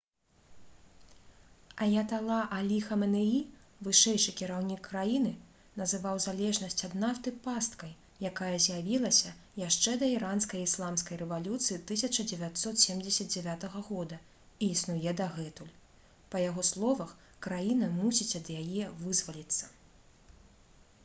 [1.85, 3.41] аятала алі хаменеі
[3.87, 5.33] вышэйшы кіраўнік краіны
[5.81, 7.93] называў залежнасць ад нафты «пасткай»
[8.31, 9.35] якая з'явілася
[9.65, 14.21] яшчэ да іранскай ісламскай рэвалюцыі 1979 года
[14.63, 15.73] і існуе дагэтуль.
[16.31, 17.15] па яго словах
[17.51, 19.73] краіна мусіць ад яе вызваліцца